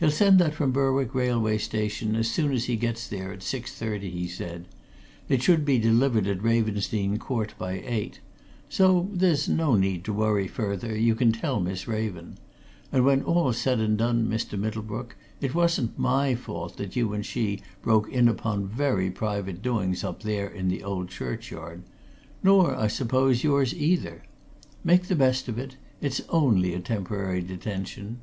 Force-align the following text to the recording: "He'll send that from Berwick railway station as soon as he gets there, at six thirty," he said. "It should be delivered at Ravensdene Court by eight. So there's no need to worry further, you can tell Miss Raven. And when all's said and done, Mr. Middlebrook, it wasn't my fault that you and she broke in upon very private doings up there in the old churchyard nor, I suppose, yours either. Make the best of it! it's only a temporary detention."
"He'll 0.00 0.10
send 0.10 0.40
that 0.40 0.52
from 0.52 0.72
Berwick 0.72 1.14
railway 1.14 1.56
station 1.58 2.16
as 2.16 2.28
soon 2.28 2.50
as 2.52 2.64
he 2.64 2.74
gets 2.74 3.06
there, 3.06 3.30
at 3.32 3.40
six 3.40 3.72
thirty," 3.72 4.10
he 4.10 4.26
said. 4.26 4.64
"It 5.28 5.44
should 5.44 5.64
be 5.64 5.78
delivered 5.78 6.26
at 6.26 6.42
Ravensdene 6.42 7.18
Court 7.20 7.54
by 7.56 7.74
eight. 7.86 8.18
So 8.68 9.08
there's 9.12 9.48
no 9.48 9.76
need 9.76 10.02
to 10.06 10.12
worry 10.12 10.48
further, 10.48 10.98
you 10.98 11.14
can 11.14 11.30
tell 11.30 11.60
Miss 11.60 11.86
Raven. 11.86 12.36
And 12.90 13.04
when 13.04 13.22
all's 13.22 13.58
said 13.58 13.78
and 13.78 13.96
done, 13.96 14.26
Mr. 14.26 14.58
Middlebrook, 14.58 15.14
it 15.40 15.54
wasn't 15.54 15.96
my 15.96 16.34
fault 16.34 16.76
that 16.78 16.96
you 16.96 17.12
and 17.12 17.24
she 17.24 17.60
broke 17.80 18.10
in 18.10 18.26
upon 18.26 18.66
very 18.66 19.08
private 19.08 19.62
doings 19.62 20.02
up 20.02 20.24
there 20.24 20.48
in 20.48 20.66
the 20.66 20.82
old 20.82 21.10
churchyard 21.10 21.84
nor, 22.42 22.74
I 22.74 22.88
suppose, 22.88 23.44
yours 23.44 23.72
either. 23.72 24.24
Make 24.82 25.04
the 25.04 25.14
best 25.14 25.46
of 25.46 25.60
it! 25.60 25.76
it's 26.00 26.22
only 26.28 26.74
a 26.74 26.80
temporary 26.80 27.40
detention." 27.42 28.18